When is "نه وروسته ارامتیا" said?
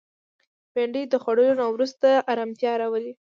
1.61-2.71